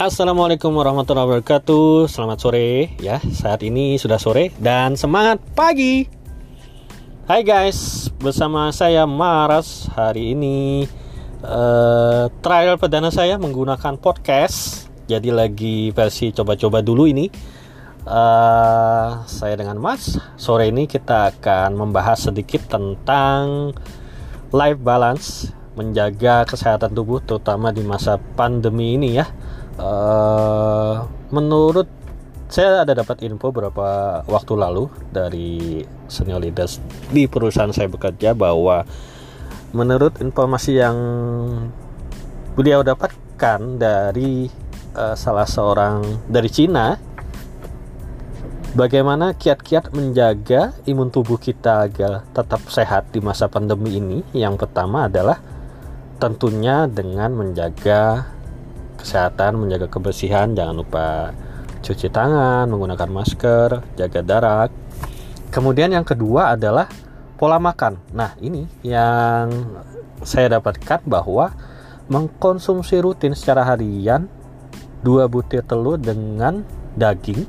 Assalamualaikum 0.00 0.72
warahmatullahi 0.80 1.28
wabarakatuh. 1.28 2.08
Selamat 2.08 2.40
sore 2.40 2.96
ya. 3.04 3.20
Saat 3.20 3.60
ini 3.60 4.00
sudah 4.00 4.16
sore 4.16 4.48
dan 4.56 4.96
semangat 4.96 5.44
pagi. 5.52 6.08
Hai 7.28 7.44
guys, 7.44 8.08
bersama 8.16 8.72
saya 8.72 9.04
Maras. 9.04 9.92
Hari 9.92 10.32
ini 10.32 10.88
uh, 11.44 12.32
trial 12.40 12.80
perdana 12.80 13.12
saya 13.12 13.36
menggunakan 13.36 14.00
podcast. 14.00 14.88
Jadi 15.04 15.28
lagi 15.28 15.92
versi 15.92 16.32
coba-coba 16.32 16.80
dulu 16.80 17.04
ini. 17.04 17.28
Uh, 18.08 19.20
saya 19.28 19.52
dengan 19.52 19.76
Mas. 19.76 20.16
Sore 20.40 20.72
ini 20.72 20.88
kita 20.88 21.28
akan 21.36 21.76
membahas 21.76 22.32
sedikit 22.32 22.72
tentang 22.72 23.76
life 24.48 24.80
balance, 24.80 25.52
menjaga 25.76 26.48
kesehatan 26.48 26.96
tubuh 26.96 27.20
terutama 27.20 27.68
di 27.68 27.84
masa 27.84 28.16
pandemi 28.16 28.96
ini 28.96 29.20
ya 29.20 29.28
Eh, 29.80 30.96
menurut 31.32 31.88
saya 32.52 32.84
ada 32.84 32.92
dapat 32.92 33.24
info 33.24 33.48
beberapa 33.48 34.20
waktu 34.28 34.52
lalu 34.58 34.92
dari 35.08 35.80
senior 36.10 36.42
leaders 36.42 36.82
di 37.08 37.24
perusahaan 37.30 37.72
saya 37.72 37.88
bekerja 37.88 38.36
bahwa 38.36 38.84
menurut 39.72 40.18
informasi 40.20 40.82
yang 40.82 40.98
beliau 42.58 42.82
dapatkan 42.82 43.78
dari 43.78 44.50
uh, 44.98 45.14
salah 45.14 45.46
seorang 45.46 46.02
dari 46.26 46.50
Cina 46.50 46.98
bagaimana 48.74 49.38
kiat-kiat 49.38 49.94
menjaga 49.94 50.74
imun 50.90 51.14
tubuh 51.14 51.38
kita 51.38 51.86
agar 51.86 52.26
tetap 52.34 52.66
sehat 52.66 53.14
di 53.14 53.22
masa 53.22 53.46
pandemi 53.46 53.96
ini? 53.96 54.18
Yang 54.34 54.66
pertama 54.66 55.06
adalah 55.06 55.38
tentunya 56.18 56.90
dengan 56.90 57.30
menjaga 57.38 58.26
kesehatan, 59.00 59.56
menjaga 59.56 59.88
kebersihan, 59.88 60.52
jangan 60.52 60.76
lupa 60.76 61.32
cuci 61.80 62.12
tangan, 62.12 62.68
menggunakan 62.68 63.10
masker, 63.10 63.68
jaga 63.96 64.20
jarak. 64.20 64.70
Kemudian 65.50 65.90
yang 65.90 66.04
kedua 66.04 66.54
adalah 66.54 66.86
pola 67.40 67.56
makan. 67.56 67.96
Nah, 68.12 68.36
ini 68.38 68.68
yang 68.84 69.48
saya 70.20 70.60
dapatkan 70.60 71.00
bahwa 71.08 71.56
mengkonsumsi 72.12 73.00
rutin 73.00 73.32
secara 73.32 73.64
harian 73.64 74.28
dua 75.00 75.24
butir 75.24 75.64
telur 75.64 75.96
dengan 75.96 76.60
daging 76.92 77.48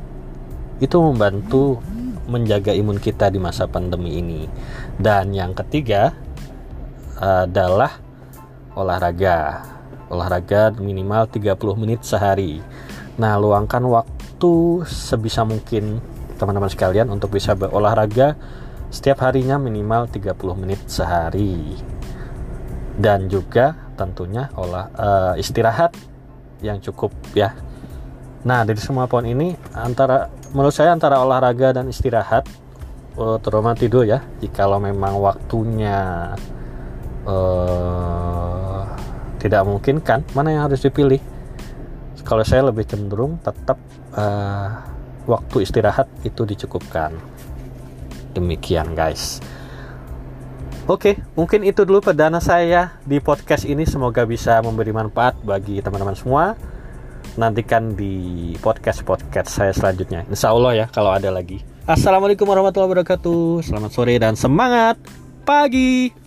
itu 0.79 0.97
membantu 0.97 1.83
menjaga 2.31 2.71
imun 2.71 2.97
kita 2.97 3.27
di 3.27 3.37
masa 3.37 3.67
pandemi 3.67 4.15
ini. 4.17 4.47
Dan 4.95 5.35
yang 5.35 5.51
ketiga 5.51 6.15
adalah 7.19 7.99
olahraga 8.73 9.67
olahraga 10.11 10.75
minimal 10.75 11.31
30 11.31 11.55
menit 11.79 12.03
sehari. 12.03 12.59
Nah, 13.15 13.39
luangkan 13.39 13.81
waktu 13.87 14.83
sebisa 14.83 15.47
mungkin 15.47 16.03
teman-teman 16.35 16.67
sekalian 16.67 17.07
untuk 17.07 17.31
bisa 17.31 17.55
berolahraga 17.55 18.35
setiap 18.91 19.23
harinya 19.23 19.55
minimal 19.55 20.11
30 20.11 20.35
menit 20.59 20.81
sehari. 20.91 21.79
Dan 22.99 23.31
juga 23.31 23.73
tentunya 23.95 24.51
olah 24.59 24.85
uh, 24.93 25.33
istirahat 25.39 25.95
yang 26.59 26.83
cukup 26.83 27.15
ya. 27.31 27.55
Nah, 28.43 28.65
dari 28.67 28.81
semua 28.81 29.07
poin 29.07 29.23
ini 29.23 29.53
antara 29.71 30.27
menurut 30.51 30.73
saya 30.75 30.91
antara 30.91 31.21
olahraga 31.21 31.77
dan 31.77 31.87
istirahat 31.87 32.43
uh, 33.15 33.37
terutama 33.39 33.77
tidur 33.77 34.03
ya, 34.03 34.19
jikalau 34.41 34.81
memang 34.81 35.21
waktunya 35.21 36.33
uh, 37.25 38.10
tidak 39.41 39.65
mungkin 39.65 39.97
kan 40.05 40.21
mana 40.37 40.53
yang 40.53 40.69
harus 40.69 40.85
dipilih 40.85 41.17
kalau 42.21 42.45
saya 42.45 42.69
lebih 42.69 42.85
cenderung 42.85 43.41
tetap 43.41 43.81
uh, 44.13 44.85
waktu 45.25 45.65
istirahat 45.65 46.05
itu 46.21 46.45
dicukupkan 46.45 47.17
demikian 48.37 48.93
guys 48.93 49.41
Oke, 50.89 51.21
mungkin 51.37 51.61
itu 51.61 51.85
dulu 51.85 52.01
perdana 52.01 52.41
saya 52.41 52.97
di 53.05 53.21
podcast 53.21 53.69
ini. 53.69 53.85
Semoga 53.85 54.25
bisa 54.25 54.59
memberi 54.65 54.89
manfaat 54.89 55.37
bagi 55.45 55.77
teman-teman 55.77 56.17
semua. 56.17 56.57
Nantikan 57.37 57.93
di 57.93 58.51
podcast-podcast 58.59 59.47
saya 59.47 59.71
selanjutnya. 59.77 60.25
Insya 60.25 60.51
Allah 60.51 60.83
ya, 60.83 60.85
kalau 60.89 61.13
ada 61.13 61.29
lagi. 61.29 61.61
Assalamualaikum 61.85 62.49
warahmatullahi 62.49 62.97
wabarakatuh. 62.97 63.61
Selamat 63.61 63.91
sore 63.93 64.17
dan 64.17 64.33
semangat 64.33 64.97
pagi. 65.45 66.20